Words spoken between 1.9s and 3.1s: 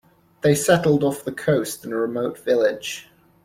a remote village.